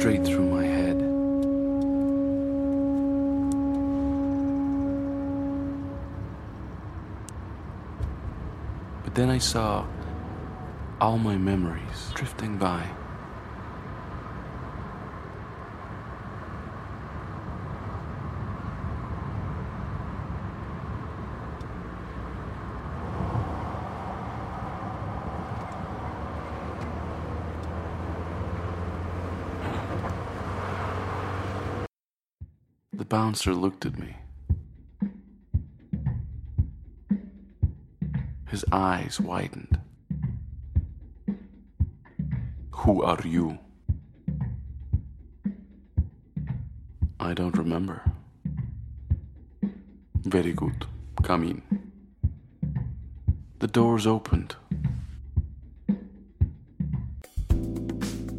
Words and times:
straight 0.00 0.24
through 0.24 0.46
my 0.46 0.64
head. 0.64 0.98
But 9.04 9.14
then 9.14 9.28
I 9.28 9.36
saw 9.36 9.84
all 11.02 11.18
my 11.18 11.36
memories 11.36 12.12
drifting 12.14 12.56
by. 12.56 12.82
The 33.00 33.06
bouncer 33.06 33.54
looked 33.54 33.86
at 33.86 33.98
me. 33.98 34.14
His 38.46 38.62
eyes 38.70 39.18
widened. 39.18 39.80
Who 42.72 43.02
are 43.02 43.22
you? 43.24 43.58
I 47.18 47.32
don't 47.32 47.56
remember. 47.56 48.02
Very 50.16 50.52
good. 50.52 50.84
Come 51.22 51.44
in. 51.44 51.62
The 53.60 53.66
doors 53.66 54.06
opened. 54.06 54.56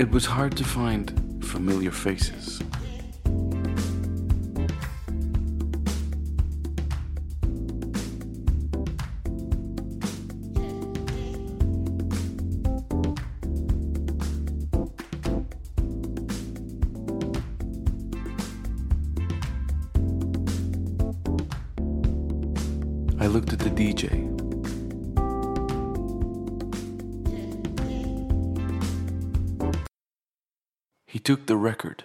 It 0.00 0.10
was 0.10 0.26
hard 0.26 0.56
to 0.56 0.64
find 0.64 1.44
familiar 1.44 1.92
faces. 1.92 2.60
Looked 23.28 23.52
at 23.52 23.58
the 23.58 23.70
DJ. 23.70 24.26
He 31.06 31.18
took 31.18 31.46
the 31.46 31.56
record. 31.56 32.04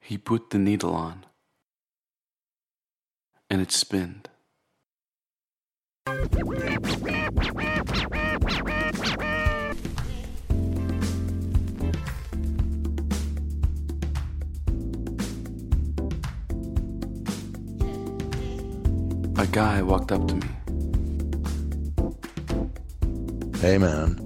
He 0.00 0.18
put 0.18 0.50
the 0.50 0.58
needle 0.58 0.94
on. 0.94 1.24
And 3.48 3.60
it 3.60 3.72
spinned. 3.72 4.28
A 19.40 19.46
guy 19.46 19.80
walked 19.80 20.12
up 20.12 20.28
to 20.28 20.34
me. 20.34 20.48
Hey 23.58 23.78
man, 23.78 24.18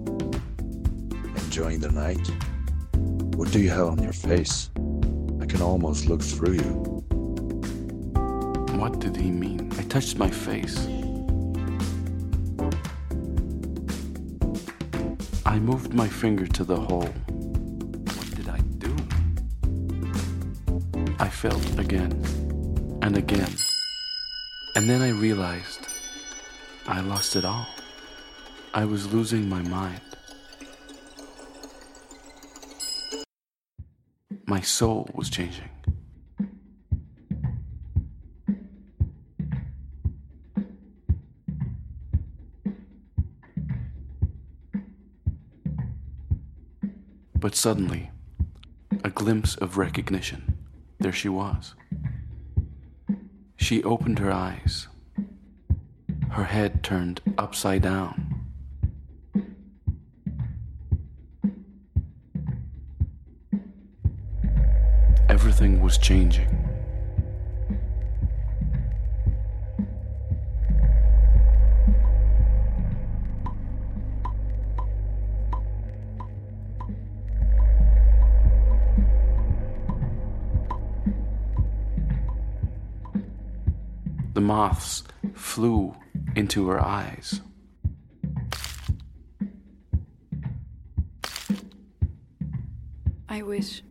enjoying 1.36 1.78
the 1.78 1.92
night? 1.92 2.28
What 3.36 3.52
do 3.52 3.60
you 3.60 3.70
have 3.70 3.86
on 3.86 4.02
your 4.02 4.12
face? 4.12 4.70
I 5.40 5.46
can 5.46 5.62
almost 5.62 6.06
look 6.06 6.20
through 6.20 6.54
you. 6.54 6.72
What 8.76 8.98
did 8.98 9.14
he 9.14 9.30
mean? 9.30 9.70
I 9.78 9.82
touched 9.84 10.18
my 10.18 10.28
face. 10.28 10.88
I 15.46 15.60
moved 15.60 15.94
my 15.94 16.08
finger 16.08 16.48
to 16.48 16.64
the 16.64 16.76
hole. 16.76 17.14
What 18.16 18.34
did 18.34 18.48
I 18.48 18.58
do? 18.78 18.92
I 21.20 21.28
felt 21.28 21.78
again 21.78 22.10
and 23.00 23.16
again. 23.16 23.54
And 24.76 24.90
then 24.90 25.02
I 25.02 25.10
realized 25.10 25.86
I 26.86 27.00
lost 27.00 27.36
it 27.36 27.44
all. 27.44 27.68
I 28.74 28.84
was 28.84 29.12
losing 29.12 29.48
my 29.48 29.62
mind. 29.62 30.00
My 34.46 34.60
soul 34.60 35.08
was 35.14 35.30
changing. 35.30 35.70
But 47.36 47.54
suddenly, 47.54 48.10
a 49.04 49.10
glimpse 49.10 49.54
of 49.56 49.78
recognition. 49.78 50.58
There 50.98 51.12
she 51.12 51.28
was. 51.28 51.74
She 53.64 53.82
opened 53.82 54.18
her 54.18 54.30
eyes. 54.30 54.88
Her 56.32 56.44
head 56.44 56.82
turned 56.82 57.22
upside 57.38 57.80
down. 57.80 58.44
Everything 65.30 65.80
was 65.80 65.96
changing. 65.96 66.63
Moths 84.44 85.02
flew 85.34 85.96
into 86.36 86.68
her 86.68 86.80
eyes. 86.80 87.40
I 93.28 93.42
wish 93.42 93.82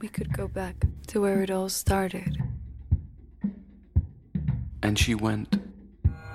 we 0.00 0.08
could 0.08 0.32
go 0.32 0.46
back 0.46 0.84
to 1.08 1.20
where 1.20 1.42
it 1.42 1.50
all 1.50 1.68
started. 1.68 2.42
and 4.82 4.98
she 4.98 5.14
went 5.14 5.56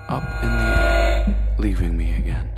up 0.08 0.24
in 0.42 0.48
the 0.48 0.80
air, 0.80 1.54
leaving 1.58 1.96
me 1.96 2.14
again. 2.16 2.57